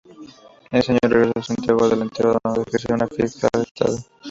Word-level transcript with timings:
Ese 0.71 0.93
año 0.93 0.99
regresó 1.03 1.33
a 1.35 1.43
Santiago 1.43 1.87
del 1.87 2.01
Estero, 2.01 2.35
donde 2.43 2.63
ejerció 2.63 2.97
como 2.97 3.07
fiscal 3.09 3.49
de 3.53 3.61
estado. 3.61 3.97